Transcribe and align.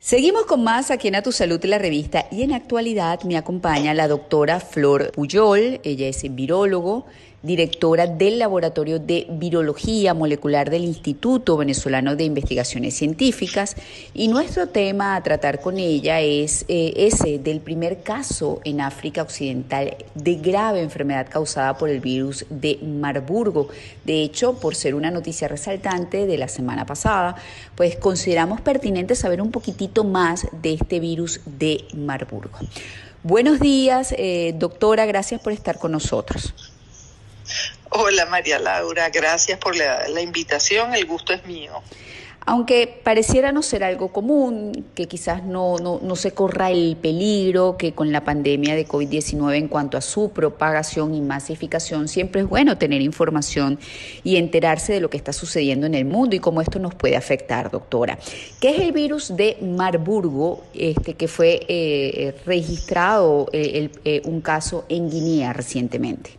Seguimos 0.00 0.46
con 0.46 0.62
más 0.62 0.92
aquí 0.92 1.08
en 1.08 1.16
A 1.16 1.22
Tu 1.22 1.32
Salud 1.32 1.62
la 1.64 1.76
revista 1.76 2.26
y 2.30 2.42
en 2.42 2.52
actualidad 2.52 3.24
me 3.24 3.36
acompaña 3.36 3.94
la 3.94 4.06
doctora 4.06 4.60
Flor 4.60 5.10
Puyol, 5.10 5.80
ella 5.82 6.06
es 6.06 6.22
virólogo, 6.36 7.06
directora 7.42 8.06
del 8.06 8.38
Laboratorio 8.38 8.98
de 8.98 9.26
Virología 9.30 10.12
Molecular 10.12 10.70
del 10.70 10.84
Instituto 10.84 11.56
Venezolano 11.56 12.16
de 12.16 12.24
Investigaciones 12.24 12.94
Científicas 12.94 13.76
y 14.12 14.28
nuestro 14.28 14.68
tema 14.68 15.14
a 15.14 15.22
tratar 15.22 15.60
con 15.60 15.78
ella 15.78 16.20
es 16.20 16.64
eh, 16.68 16.94
ese 16.96 17.38
del 17.38 17.60
primer 17.60 18.02
caso 18.02 18.60
en 18.64 18.80
África 18.80 19.22
Occidental 19.22 19.96
de 20.14 20.34
grave 20.34 20.82
enfermedad 20.82 21.28
causada 21.30 21.78
por 21.78 21.90
el 21.90 22.00
virus 22.00 22.44
de 22.50 22.78
Marburgo. 22.82 23.68
De 24.04 24.22
hecho, 24.22 24.54
por 24.54 24.74
ser 24.74 24.94
una 24.96 25.10
noticia 25.10 25.46
resaltante 25.46 26.26
de 26.26 26.38
la 26.38 26.48
semana 26.48 26.86
pasada, 26.86 27.36
pues 27.76 27.96
consideramos 27.96 28.60
pertinente 28.60 29.14
saber 29.14 29.40
un 29.40 29.52
poquitito 29.52 30.02
más 30.02 30.48
de 30.60 30.74
este 30.74 30.98
virus 30.98 31.40
de 31.46 31.84
Marburgo. 31.94 32.58
Buenos 33.22 33.60
días, 33.60 34.14
eh, 34.16 34.54
doctora, 34.58 35.06
gracias 35.06 35.40
por 35.40 35.52
estar 35.52 35.78
con 35.78 35.92
nosotros. 35.92 36.54
Hola 37.90 38.26
María 38.26 38.58
Laura, 38.58 39.08
gracias 39.08 39.58
por 39.58 39.74
la, 39.76 40.20
invitación, 40.20 40.94
el 40.94 41.06
gusto 41.06 41.32
es 41.32 41.46
mío. 41.46 41.72
Aunque 42.44 43.00
pareciera 43.02 43.52
no 43.52 43.62
ser 43.62 43.84
algo 43.84 44.10
común, 44.10 44.86
que 44.94 45.06
quizás 45.06 45.42
no, 45.42 45.78
no, 45.78 46.16
se 46.16 46.32
corra 46.32 46.70
el 46.70 46.96
peligro 46.96 47.76
que 47.76 47.92
con 47.92 48.10
la 48.10 48.24
pandemia 48.24 48.74
de 48.74 48.86
COVID-19 48.86 49.56
en 49.56 49.68
cuanto 49.68 49.98
a 49.98 50.00
su 50.00 50.30
propagación 50.30 51.14
y 51.14 51.20
masificación, 51.20 52.08
siempre 52.08 52.40
es 52.42 52.48
bueno 52.48 52.78
tener 52.78 53.02
información 53.02 53.78
y 54.24 54.36
enterarse 54.36 54.94
de 54.94 55.00
lo 55.00 55.10
que 55.10 55.18
está 55.18 55.34
sucediendo 55.34 55.86
en 55.86 55.94
el 55.94 56.06
mundo 56.06 56.36
y 56.36 56.38
cómo 56.38 56.62
esto 56.62 56.78
nos 56.78 56.94
puede 56.94 57.16
afectar, 57.16 57.70
doctora. 57.70 58.18
¿Qué 58.60 58.70
es 58.70 58.80
el 58.80 58.92
virus 58.92 59.36
de 59.36 59.58
Marburgo, 59.60 60.64
este, 60.72 61.14
que 61.14 61.28
fue 61.28 61.60
eh, 61.68 62.34
registrado 62.46 63.48
eh, 63.52 63.90
eh, 64.04 64.22
un 64.24 64.40
caso 64.40 64.86
en 64.88 65.10
Guinea 65.10 65.52
recientemente? 65.52 66.38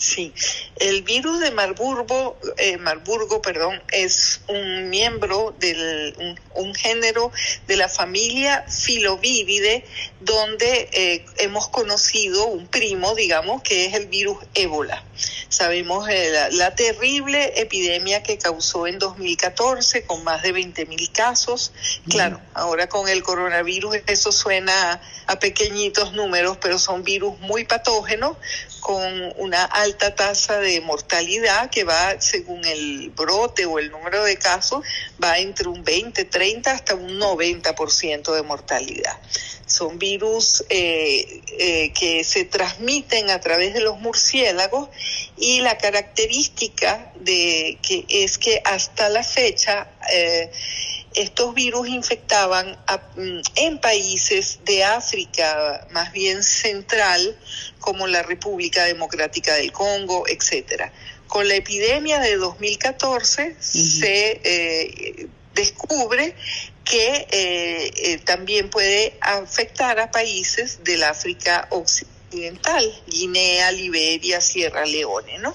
Sí, 0.00 0.32
el 0.76 1.02
virus 1.02 1.40
de 1.40 1.50
Marburgo, 1.50 2.38
eh, 2.56 2.78
Marburgo, 2.78 3.42
perdón, 3.42 3.82
es 3.92 4.40
un 4.48 4.88
miembro 4.88 5.54
del 5.58 6.38
un, 6.54 6.74
género 6.74 7.30
de 7.66 7.76
la 7.76 7.86
familia 7.86 8.64
Filovíride, 8.66 9.84
donde 10.20 10.88
eh, 10.92 11.26
hemos 11.36 11.68
conocido 11.68 12.46
un 12.46 12.66
primo, 12.66 13.14
digamos, 13.14 13.60
que 13.62 13.84
es 13.84 13.94
el 13.94 14.06
virus 14.06 14.38
ébola. 14.54 15.04
Sabemos 15.50 16.08
eh, 16.08 16.48
la, 16.52 16.74
terrible 16.74 17.60
epidemia 17.60 18.22
que 18.22 18.38
causó 18.38 18.86
en 18.86 18.98
2014 18.98 20.04
con 20.04 20.24
más 20.24 20.42
de 20.42 20.52
20 20.52 20.86
mil 20.86 21.12
casos. 21.12 21.72
Claro, 22.08 22.40
ahora 22.54 22.88
con 22.88 23.06
el 23.06 23.22
coronavirus 23.22 23.96
eso 24.06 24.32
suena 24.32 24.98
a 25.26 25.38
pequeñitos 25.38 26.14
números, 26.14 26.56
pero 26.58 26.78
son 26.78 27.04
virus 27.04 27.38
muy 27.40 27.64
patógenos 27.64 28.38
con 28.80 29.32
una 29.36 29.64
alta 29.64 30.14
tasa 30.14 30.58
de 30.58 30.80
mortalidad 30.80 31.70
que 31.70 31.84
va, 31.84 32.20
según 32.20 32.64
el 32.64 33.10
brote 33.10 33.66
o 33.66 33.78
el 33.78 33.90
número 33.90 34.24
de 34.24 34.36
casos, 34.36 34.84
va 35.22 35.38
entre 35.38 35.68
un 35.68 35.84
20, 35.84 36.24
30 36.24 36.70
hasta 36.70 36.94
un 36.94 37.18
90% 37.18 38.34
de 38.34 38.42
mortalidad. 38.42 39.18
Son 39.66 39.98
virus 39.98 40.64
eh, 40.68 41.42
eh, 41.58 41.92
que 41.92 42.24
se 42.24 42.44
transmiten 42.44 43.30
a 43.30 43.40
través 43.40 43.72
de 43.74 43.80
los 43.80 43.98
murciélagos 44.00 44.88
y 45.36 45.60
la 45.60 45.78
característica 45.78 47.12
de 47.20 47.78
que 47.80 48.04
es 48.08 48.38
que 48.38 48.60
hasta 48.64 49.08
la 49.08 49.22
fecha 49.22 49.88
eh, 50.12 50.50
estos 51.14 51.54
virus 51.54 51.88
infectaban 51.88 52.78
mm, 53.16 53.40
en 53.56 53.78
países 53.80 54.60
de 54.64 54.84
África, 54.84 55.86
más 55.90 56.12
bien 56.12 56.42
central, 56.42 57.36
como 57.80 58.06
la 58.06 58.22
República 58.22 58.84
Democrática 58.84 59.54
del 59.54 59.72
Congo, 59.72 60.24
etcétera. 60.28 60.92
Con 61.26 61.48
la 61.48 61.54
epidemia 61.54 62.18
de 62.20 62.36
2014 62.36 63.56
se 63.60 64.40
eh, 64.42 65.28
descubre 65.54 66.34
que 66.84 67.26
eh, 67.30 67.92
eh, 67.96 68.18
también 68.24 68.68
puede 68.68 69.16
afectar 69.20 70.00
a 70.00 70.10
países 70.10 70.82
del 70.82 71.04
África 71.04 71.68
Occidental 71.70 72.19
Guinea, 72.30 73.72
Liberia, 73.72 74.40
Sierra 74.40 74.86
Leone, 74.86 75.38
¿no? 75.38 75.54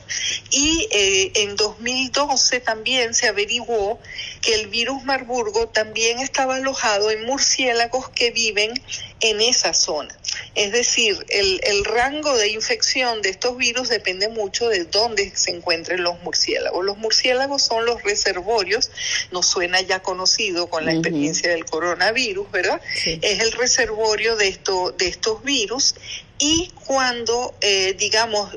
Y 0.51 0.87
eh, 0.91 1.31
en 1.35 1.55
2012 1.55 2.59
también 2.59 3.13
se 3.13 3.27
averiguó 3.27 3.99
que 4.41 4.55
el 4.55 4.67
virus 4.67 5.03
Marburgo 5.03 5.67
también 5.67 6.19
estaba 6.19 6.57
alojado 6.57 7.11
en 7.11 7.25
murciélagos 7.25 8.09
que 8.09 8.31
viven 8.31 8.73
en 9.21 9.41
esa 9.41 9.73
zona. 9.73 10.15
Es 10.53 10.71
decir, 10.71 11.25
el, 11.29 11.61
el, 11.63 11.85
rango 11.85 12.35
de 12.37 12.49
infección 12.49 13.21
de 13.21 13.29
estos 13.29 13.57
virus 13.57 13.89
depende 13.89 14.27
mucho 14.27 14.67
de 14.67 14.83
dónde 14.85 15.31
se 15.35 15.51
encuentren 15.51 16.03
los 16.03 16.21
murciélagos. 16.21 16.83
Los 16.83 16.97
murciélagos 16.97 17.61
son 17.61 17.85
los 17.85 18.03
reservorios, 18.03 18.91
nos 19.31 19.47
suena 19.47 19.81
ya 19.81 20.01
conocido 20.01 20.67
con 20.67 20.85
la 20.85 20.91
experiencia 20.91 21.49
del 21.49 21.65
coronavirus, 21.65 22.51
¿verdad? 22.51 22.81
Es 23.05 23.39
el 23.39 23.51
reservorio 23.53 24.35
de, 24.35 24.49
esto, 24.49 24.91
de 24.91 25.07
estos 25.07 25.43
virus 25.43 25.95
y 26.37 26.71
cuando, 26.85 27.55
eh, 27.61 27.95
digamos, 27.97 28.55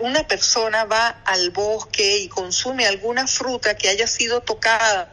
una 0.00 0.26
persona 0.26 0.84
va 0.84 1.08
al 1.24 1.50
bosque 1.50 2.18
y 2.18 2.28
consume 2.28 2.86
alguna 2.86 3.26
fruta 3.26 3.76
que 3.76 3.88
haya 3.88 4.06
sido 4.06 4.42
tocada 4.42 5.10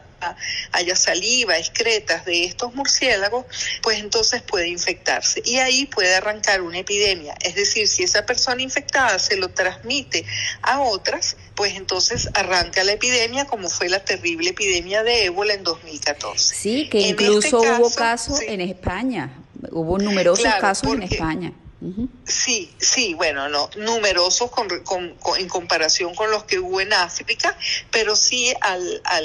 haya 0.72 0.96
saliva, 0.96 1.58
excretas 1.58 2.24
de 2.24 2.44
estos 2.44 2.74
murciélagos, 2.74 3.46
pues 3.82 3.98
entonces 3.98 4.42
puede 4.42 4.68
infectarse 4.68 5.42
y 5.44 5.58
ahí 5.58 5.86
puede 5.86 6.14
arrancar 6.14 6.62
una 6.62 6.78
epidemia. 6.78 7.34
Es 7.42 7.54
decir, 7.54 7.88
si 7.88 8.02
esa 8.02 8.24
persona 8.24 8.62
infectada 8.62 9.18
se 9.18 9.36
lo 9.36 9.48
transmite 9.50 10.24
a 10.62 10.80
otras, 10.80 11.36
pues 11.54 11.74
entonces 11.74 12.28
arranca 12.34 12.84
la 12.84 12.92
epidemia 12.92 13.46
como 13.46 13.68
fue 13.68 13.88
la 13.88 14.04
terrible 14.04 14.50
epidemia 14.50 15.02
de 15.02 15.24
ébola 15.24 15.54
en 15.54 15.64
2014. 15.64 16.54
Sí, 16.54 16.88
que 16.88 17.00
incluso 17.00 17.62
este 17.62 17.80
hubo 17.80 17.94
casos 17.94 18.40
en 18.40 18.60
España, 18.60 19.42
hubo 19.70 19.98
numerosos 19.98 20.46
casos 20.60 20.92
en 20.94 21.02
España. 21.02 21.52
Sí, 22.24 22.72
sí, 22.78 23.14
bueno, 23.14 23.48
no 23.48 23.68
numerosos 23.76 24.52
con, 24.52 24.68
en 25.36 25.48
comparación 25.48 26.14
con 26.14 26.30
los 26.30 26.44
que 26.44 26.60
hubo 26.60 26.80
en 26.80 26.92
África, 26.92 27.56
pero 27.90 28.14
sí 28.14 28.54
al, 28.60 29.00
al, 29.04 29.24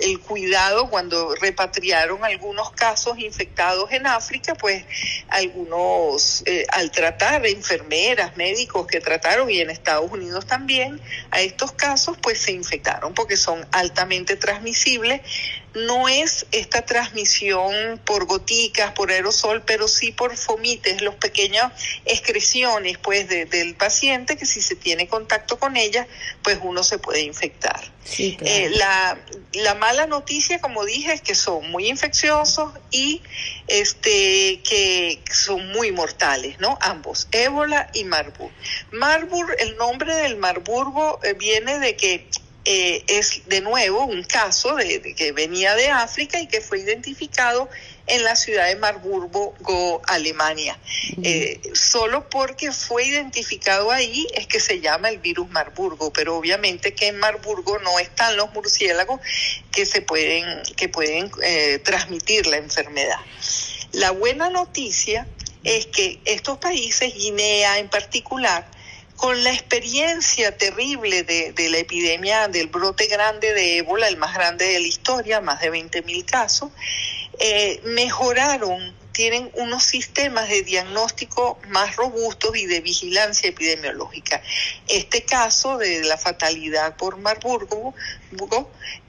el 0.00 0.20
cuidado 0.20 0.88
cuando 0.88 1.34
repatriaron 1.34 2.24
algunos 2.24 2.70
casos 2.70 3.18
infectados 3.18 3.90
en 3.90 4.06
África, 4.06 4.54
pues 4.54 4.84
algunos 5.28 6.44
eh, 6.46 6.64
al 6.70 6.92
tratar 6.92 7.44
enfermeras, 7.44 8.36
médicos 8.36 8.86
que 8.86 9.00
trataron 9.00 9.50
y 9.50 9.60
en 9.60 9.70
Estados 9.70 10.10
Unidos 10.12 10.46
también 10.46 11.00
a 11.32 11.40
estos 11.40 11.72
casos, 11.72 12.16
pues 12.22 12.38
se 12.38 12.52
infectaron 12.52 13.14
porque 13.14 13.36
son 13.36 13.66
altamente 13.72 14.36
transmisibles 14.36 15.22
no 15.76 16.08
es 16.08 16.46
esta 16.52 16.82
transmisión 16.82 18.00
por 18.04 18.26
goticas, 18.26 18.92
por 18.92 19.10
aerosol, 19.10 19.62
pero 19.62 19.88
sí 19.88 20.10
por 20.10 20.36
fomites, 20.36 21.02
los 21.02 21.14
pequeñas 21.16 21.72
excreciones 22.04 22.98
pues 22.98 23.28
del 23.28 23.74
paciente 23.74 24.36
que 24.36 24.46
si 24.46 24.62
se 24.62 24.74
tiene 24.74 25.06
contacto 25.06 25.58
con 25.58 25.76
ellas, 25.76 26.06
pues 26.42 26.58
uno 26.62 26.82
se 26.82 26.98
puede 26.98 27.20
infectar. 27.20 27.80
Eh, 28.18 28.70
la, 28.76 29.18
la 29.52 29.74
mala 29.74 30.06
noticia, 30.06 30.60
como 30.60 30.84
dije, 30.84 31.12
es 31.12 31.20
que 31.20 31.34
son 31.34 31.70
muy 31.70 31.88
infecciosos 31.88 32.72
y 32.90 33.20
este 33.66 34.60
que 34.62 35.20
son 35.30 35.72
muy 35.72 35.92
mortales, 35.92 36.58
¿no? 36.60 36.78
Ambos, 36.80 37.28
ébola 37.32 37.90
y 37.92 38.04
Marburg. 38.04 38.52
Marburg, 38.92 39.54
el 39.58 39.76
nombre 39.76 40.14
del 40.14 40.36
Marburgo 40.36 41.20
eh, 41.22 41.34
viene 41.34 41.80
de 41.80 41.96
que 41.96 42.28
eh, 42.68 43.04
es 43.06 43.42
de 43.46 43.60
nuevo 43.60 44.04
un 44.04 44.24
caso 44.24 44.74
de, 44.74 45.14
que 45.14 45.30
venía 45.30 45.76
de 45.76 45.88
África 45.88 46.40
y 46.40 46.48
que 46.48 46.60
fue 46.60 46.80
identificado 46.80 47.70
en 48.08 48.24
la 48.24 48.34
ciudad 48.34 48.66
de 48.66 48.74
Marburgo, 48.74 49.54
Alemania. 50.08 50.76
Eh, 51.22 51.60
solo 51.74 52.28
porque 52.28 52.72
fue 52.72 53.06
identificado 53.06 53.92
ahí 53.92 54.26
es 54.34 54.48
que 54.48 54.58
se 54.58 54.80
llama 54.80 55.10
el 55.10 55.18
virus 55.18 55.48
Marburgo, 55.50 56.12
pero 56.12 56.36
obviamente 56.36 56.92
que 56.92 57.06
en 57.06 57.18
Marburgo 57.18 57.78
no 57.78 58.00
están 58.00 58.36
los 58.36 58.52
murciélagos 58.52 59.20
que 59.70 59.86
se 59.86 60.02
pueden, 60.02 60.62
que 60.76 60.88
pueden 60.88 61.30
eh, 61.44 61.78
transmitir 61.84 62.48
la 62.48 62.56
enfermedad. 62.56 63.20
La 63.92 64.10
buena 64.10 64.50
noticia 64.50 65.26
es 65.62 65.86
que 65.86 66.18
estos 66.24 66.58
países, 66.58 67.14
Guinea 67.14 67.78
en 67.78 67.88
particular, 67.88 68.66
con 69.16 69.42
la 69.42 69.52
experiencia 69.52 70.56
terrible 70.56 71.22
de, 71.22 71.68
la 71.70 71.78
epidemia 71.78 72.48
del 72.48 72.68
brote 72.68 73.06
grande 73.06 73.52
de 73.52 73.78
ébola, 73.78 74.08
el 74.08 74.16
más 74.16 74.34
grande 74.34 74.66
de 74.66 74.80
la 74.80 74.86
historia, 74.86 75.40
más 75.40 75.60
de 75.60 75.70
20 75.70 76.02
mil 76.02 76.24
casos, 76.24 76.70
eh, 77.38 77.80
mejoraron 77.84 78.94
tienen 79.16 79.50
unos 79.54 79.82
sistemas 79.82 80.46
de 80.50 80.62
diagnóstico 80.62 81.58
más 81.70 81.96
robustos 81.96 82.54
y 82.54 82.66
de 82.66 82.82
vigilancia 82.82 83.48
epidemiológica. 83.48 84.42
Este 84.88 85.24
caso 85.24 85.78
de 85.78 86.02
la 86.04 86.18
fatalidad 86.18 86.96
por 86.98 87.16
Marburgo, 87.16 87.94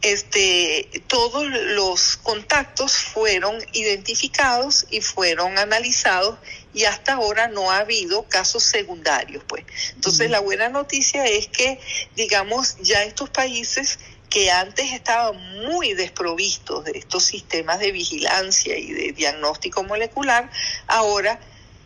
este, 0.01 0.89
todos 1.07 1.45
los 1.45 2.15
contactos 2.15 2.94
fueron 2.94 3.57
identificados 3.74 4.86
y 4.89 5.01
fueron 5.01 5.57
analizados 5.57 6.39
y 6.77 6.85
hasta 6.85 7.13
ahora 7.13 7.47
no 7.47 7.71
ha 7.71 7.79
habido 7.79 8.21
casos 8.29 8.62
secundarios, 8.62 9.44
pues. 9.47 9.65
Entonces, 9.95 10.29
la 10.29 10.41
buena 10.41 10.69
noticia 10.69 11.25
es 11.25 11.47
que, 11.47 11.79
digamos, 12.15 12.77
ya 12.81 13.03
estos 13.03 13.31
países 13.31 13.97
que 14.29 14.51
antes 14.51 14.91
estaban 14.91 15.35
muy 15.65 15.94
desprovistos 15.95 16.85
de 16.85 16.91
estos 17.00 17.24
sistemas 17.24 17.79
de 17.79 17.91
vigilancia 17.91 18.77
y 18.77 18.91
de 18.91 19.12
diagnóstico 19.12 19.83
molecular, 19.85 20.51
ahora 20.85 21.39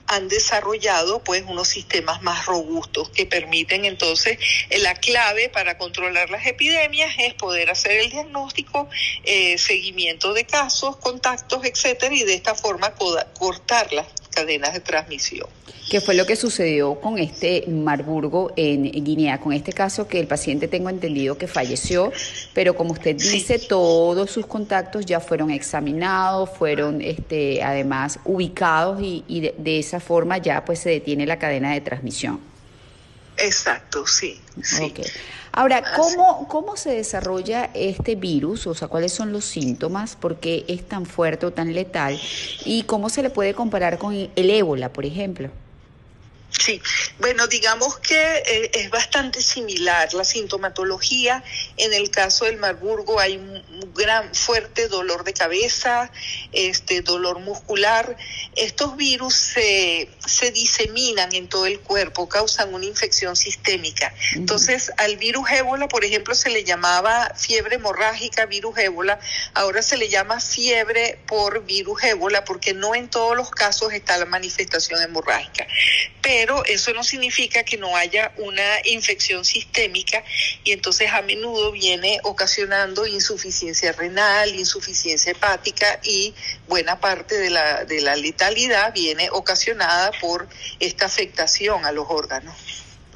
han 0.08 0.28
desarrollado 0.28 1.24
pues 1.24 1.44
unos 1.48 1.70
sistemas 1.70 2.22
más 2.22 2.46
robustos 2.46 3.10
que 3.12 3.26
permiten 3.26 3.86
entonces 3.86 4.38
eh, 4.70 4.80
la 4.80 4.96
clave 4.96 5.48
para 5.48 5.78
controlar 5.78 6.30
las 6.30 6.46
epidemias 6.46 7.16
es 7.18 7.34
poder 7.36 7.70
hacer 7.70 7.94
el 7.94 8.10
diagnóstico, 8.10 8.90
eh, 9.24 9.58
seguimiento 9.58 10.34
de 10.34 10.46
casos, 10.46 10.98
contactos, 10.98 11.64
etcétera, 11.64 12.14
y 12.14 12.24
de 12.24 12.34
esta 12.34 12.56
forma 12.56 12.94
cortar 13.40 13.94
las 13.94 14.08
cadenas 14.32 14.74
de 14.74 14.80
transmisión. 14.80 15.48
¿Qué 15.90 16.00
fue 16.00 16.16
lo 16.16 16.26
que 16.26 16.38
sucedió 16.38 17.02
con 17.02 17.20
este 17.20 17.66
Marburgo 17.68 18.54
en 18.56 18.84
Guinea? 18.84 19.42
Con 19.42 19.52
este 19.52 19.74
caso 19.74 20.08
que 20.08 20.22
el 20.22 20.28
paciente 20.28 20.70
tengo 20.70 20.90
entendido 20.90 21.38
que 21.38 21.48
falleció, 21.48 22.14
pero 22.54 22.76
como 22.78 22.94
usted 22.94 23.16
dice, 23.18 23.60
todos 23.60 24.32
sus 24.32 24.46
contactos 24.46 25.06
ya 25.06 25.20
fueron 25.20 25.52
examinados, 25.52 26.50
fueron 26.58 27.02
este, 27.02 27.62
además 27.62 28.20
ubicados 28.24 29.00
y, 29.02 29.52
de, 29.58 29.80
esa 29.80 30.00
forma 30.00 30.38
ya 30.38 30.64
pues 30.64 30.80
se 30.80 30.92
detiene 30.92 31.26
la 31.26 31.38
cadena 31.38 31.74
de 31.74 31.82
transmisión. 31.82 32.40
Exacto, 33.36 34.08
sí. 34.08 34.40
sí. 34.64 34.94
Ahora, 35.54 35.84
¿cómo, 35.98 36.48
¿cómo 36.48 36.78
se 36.78 36.92
desarrolla 36.92 37.70
este 37.74 38.16
virus? 38.16 38.68
O 38.68 38.74
sea, 38.74 38.88
¿cuáles 38.88 39.12
son 39.12 39.34
los 39.34 39.44
síntomas? 39.44 40.16
¿Por 40.16 40.40
qué 40.40 40.64
es 40.70 40.88
tan 40.88 41.06
fuerte 41.06 41.46
o 41.46 41.52
tan 41.52 41.74
letal? 41.74 42.18
¿Y 42.64 42.84
cómo 42.84 43.10
se 43.10 43.22
le 43.22 43.30
puede 43.30 43.54
comparar 43.54 43.98
con 43.98 44.14
el 44.14 44.50
ébola, 44.50 44.94
por 44.94 45.06
ejemplo? 45.06 45.50
Sí, 46.60 46.82
bueno, 47.20 47.48
digamos 47.48 47.98
que 48.00 48.44
eh, 48.46 48.72
es 48.74 48.90
bastante 48.90 49.42
similar 49.42 50.14
la 50.14 50.24
sintomatología. 50.24 51.44
En 51.78 51.94
el 51.94 52.12
caso 52.12 52.46
del 52.46 52.58
Marburgo 52.58 53.20
hay 53.20 53.38
un 53.38 53.92
gran 53.94 54.34
fuerte 54.36 54.88
dolor 54.88 55.24
de 55.24 55.34
cabeza, 55.34 56.12
este 56.52 57.02
dolor 57.02 57.40
muscular. 57.40 58.18
Estos 58.56 58.98
virus 58.98 59.34
se, 59.34 60.10
se 60.26 60.52
diseminan 60.52 61.34
en 61.34 61.48
todo 61.48 61.66
el 61.66 61.80
cuerpo, 61.80 62.28
causan 62.28 62.74
una 62.74 62.86
infección 62.86 63.36
sistémica. 63.36 64.14
Entonces, 64.36 64.92
al 64.98 65.18
virus 65.18 65.50
ébola, 65.52 65.88
por 65.88 66.04
ejemplo, 66.04 66.36
se 66.36 66.50
le 66.50 66.64
llamaba 66.64 67.34
fiebre 67.36 67.76
hemorrágica, 67.76 68.46
virus 68.46 68.78
ébola. 68.78 69.20
Ahora 69.54 69.82
se 69.82 69.98
le 69.98 70.10
llama 70.10 70.40
fiebre 70.40 71.20
por 71.28 71.64
virus 71.66 72.04
ébola 72.04 72.44
porque 72.44 72.74
no 72.74 72.94
en 72.94 73.10
todos 73.10 73.38
los 73.38 73.52
casos 73.52 73.94
está 73.94 74.18
la 74.18 74.26
manifestación 74.26 75.02
hemorrágica. 75.02 75.66
Pero 76.22 76.41
eso 76.66 76.94
no 76.94 77.04
significa 77.04 77.64
que 77.64 77.78
no 77.78 77.96
haya 77.96 78.34
una 78.38 78.64
infección 78.86 79.46
sistémica 79.46 80.24
y 80.64 80.72
entonces 80.72 81.10
a 81.12 81.22
menudo 81.22 81.72
viene 81.72 82.20
ocasionando 82.24 83.06
insuficiencia 83.08 83.92
renal, 83.92 84.56
insuficiencia 84.56 85.32
hepática 85.32 86.00
y 86.04 86.34
buena 86.68 87.00
parte 87.00 87.38
de 87.38 87.50
la, 87.50 87.86
de 87.86 88.02
la 88.02 88.16
letalidad 88.16 88.94
viene 88.94 89.30
ocasionada 89.32 90.12
por 90.20 90.48
esta 90.80 91.06
afectación 91.06 91.86
a 91.86 91.92
los 91.92 92.06
órganos. 92.10 92.56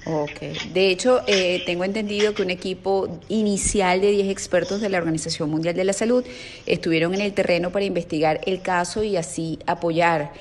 Ok. 0.05 0.39
De 0.71 0.91
hecho, 0.91 1.23
eh, 1.25 1.63
tengo 1.65 1.83
entendido 1.83 2.35
que 2.35 2.43
un 2.43 2.51
equipo 2.51 3.19
inicial 3.27 4.01
de 4.01 4.11
10 4.11 4.29
expertos 4.29 4.79
de 4.79 4.89
la 4.89 4.99
Organización 4.99 5.49
Mundial 5.49 5.73
de 5.73 5.83
la 5.83 5.93
Salud 5.93 6.23
estuvieron 6.67 7.15
en 7.15 7.21
el 7.21 7.33
terreno 7.33 7.71
para 7.71 7.85
investigar 7.85 8.39
el 8.45 8.61
caso 8.61 9.03
y 9.03 9.17
así 9.17 9.57
apoyar 9.65 10.31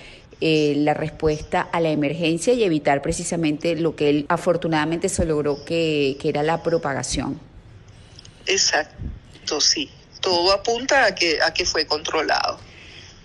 eh, 0.41 0.75
la 0.77 0.95
respuesta 0.95 1.61
a 1.61 1.81
la 1.81 1.91
emergencia 1.91 2.53
y 2.53 2.65
evitar 2.65 3.03
precisamente 3.03 3.77
lo 3.77 3.97
que 3.97 4.11
él 4.11 4.27
afortunadamente 4.29 5.09
se 5.09 5.25
logró 5.25 5.65
que, 5.65 6.17
era 6.25 6.43
la 6.43 6.63
propagación. 6.63 7.41
Exacto, 8.47 9.61
sí. 9.61 9.91
Todo 10.21 10.53
apunta 10.53 11.05
a 11.05 11.15
que, 11.15 11.41
a 11.43 11.53
que 11.53 11.65
fue 11.65 11.87
controlado. 11.87 12.59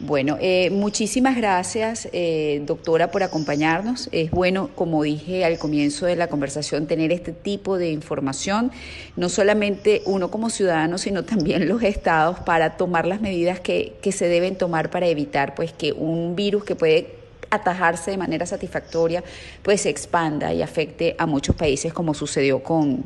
Bueno, 0.02 0.38
eh, 0.40 0.70
muchísimas 0.70 1.36
gracias, 1.36 2.08
eh, 2.14 2.62
doctora, 2.66 3.12
por 3.12 3.22
acompañarnos. 3.22 4.08
Es 4.14 4.32
bueno, 4.32 4.70
como 4.74 5.04
dije 5.04 5.44
al 5.44 5.60
comienzo 5.60 6.06
de 6.06 6.16
la 6.16 6.28
conversación, 6.28 6.88
tener 6.88 7.12
este 7.12 7.34
tipo 7.34 7.78
de 7.78 7.92
información, 7.92 8.72
no 9.18 9.28
solamente 9.28 10.02
uno 10.06 10.32
como 10.32 10.50
ciudadano, 10.50 10.98
sino 10.98 11.26
también 11.26 11.68
los 11.68 11.84
estados, 11.84 12.40
para 12.40 12.78
tomar 12.78 13.06
las 13.06 13.20
medidas 13.20 13.60
que, 13.60 13.98
que 14.02 14.14
se 14.14 14.30
deben 14.30 14.58
tomar 14.58 14.90
para 14.90 15.06
evitar 15.08 15.54
pues, 15.54 15.74
que 15.74 15.92
un 15.92 16.34
virus 16.34 16.64
que 16.64 16.76
puede 16.76 17.20
atajarse 17.50 18.12
de 18.12 18.18
manera 18.18 18.46
satisfactoria, 18.46 19.22
pues 19.64 19.82
se 19.82 19.90
expanda 19.90 20.54
y 20.54 20.62
afecte 20.62 21.16
a 21.18 21.26
muchos 21.26 21.58
países 21.58 21.92
como 21.92 22.14
sucedió 22.14 22.64
con, 22.64 23.04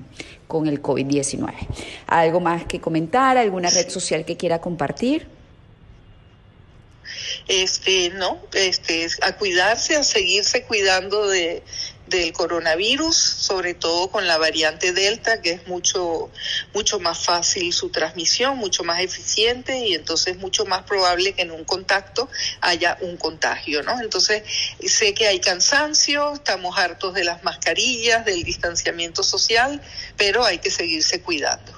con 0.47 0.67
el 0.67 0.79
COVID-19. 0.79 1.53
¿Algo 2.05 2.39
más 2.39 2.65
que 2.65 2.79
comentar? 2.79 3.37
¿Alguna 3.37 3.71
red 3.71 3.89
social 3.89 4.25
que 4.25 4.37
quiera 4.37 4.61
compartir? 4.61 5.32
Este, 7.47 8.09
no, 8.11 8.41
este, 8.53 9.07
a 9.21 9.33
cuidarse, 9.33 9.95
a 9.95 10.03
seguirse 10.03 10.63
cuidando 10.63 11.27
de, 11.27 11.63
del 12.07 12.33
coronavirus, 12.33 13.15
sobre 13.15 13.73
todo 13.73 14.09
con 14.09 14.27
la 14.27 14.37
variante 14.37 14.91
Delta, 14.91 15.41
que 15.41 15.51
es 15.51 15.67
mucho, 15.67 16.29
mucho 16.73 16.99
más 16.99 17.19
fácil 17.19 17.71
su 17.73 17.89
transmisión, 17.89 18.57
mucho 18.57 18.83
más 18.83 19.01
eficiente 19.01 19.87
y 19.87 19.93
entonces 19.93 20.37
mucho 20.37 20.65
más 20.65 20.83
probable 20.83 21.33
que 21.33 21.43
en 21.43 21.51
un 21.51 21.63
contacto 21.63 22.29
haya 22.61 22.97
un 23.01 23.17
contagio, 23.17 23.83
¿no? 23.83 23.99
Entonces, 24.01 24.43
sé 24.85 25.13
que 25.13 25.27
hay 25.27 25.39
cansancio, 25.39 26.33
estamos 26.33 26.77
hartos 26.77 27.13
de 27.13 27.23
las 27.23 27.43
mascarillas, 27.43 28.25
del 28.25 28.43
distanciamiento 28.43 29.23
social, 29.23 29.81
pero 30.17 30.43
hay 30.43 30.59
que 30.59 30.71
seguirse 30.71 31.21
cuidando. 31.21 31.71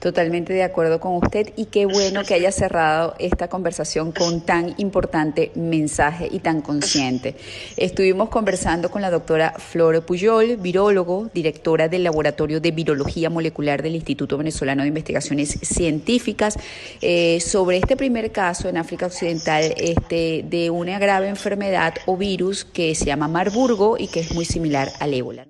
Totalmente 0.00 0.54
de 0.54 0.62
acuerdo 0.62 0.98
con 0.98 1.14
usted 1.16 1.52
y 1.56 1.66
qué 1.66 1.84
bueno 1.84 2.24
que 2.24 2.32
haya 2.32 2.50
cerrado 2.52 3.14
esta 3.18 3.48
conversación 3.48 4.12
con 4.12 4.40
tan 4.40 4.74
importante 4.78 5.52
mensaje 5.54 6.26
y 6.30 6.38
tan 6.38 6.62
consciente. 6.62 7.36
Estuvimos 7.76 8.30
conversando 8.30 8.90
con 8.90 9.02
la 9.02 9.10
doctora 9.10 9.52
Flor 9.58 10.06
Puyol, 10.06 10.56
virólogo, 10.56 11.28
directora 11.34 11.88
del 11.88 12.04
Laboratorio 12.04 12.62
de 12.62 12.70
Virología 12.70 13.28
Molecular 13.28 13.82
del 13.82 13.94
Instituto 13.94 14.38
Venezolano 14.38 14.80
de 14.80 14.88
Investigaciones 14.88 15.50
Científicas, 15.60 16.56
eh, 17.02 17.38
sobre 17.40 17.76
este 17.76 17.94
primer 17.94 18.32
caso 18.32 18.70
en 18.70 18.78
África 18.78 19.04
Occidental 19.04 19.74
este, 19.76 20.46
de 20.48 20.70
una 20.70 20.98
grave 20.98 21.28
enfermedad 21.28 21.92
o 22.06 22.16
virus 22.16 22.64
que 22.64 22.94
se 22.94 23.04
llama 23.04 23.28
Marburgo 23.28 23.98
y 23.98 24.08
que 24.08 24.20
es 24.20 24.32
muy 24.32 24.46
similar 24.46 24.88
al 24.98 25.12
ébola. 25.12 25.44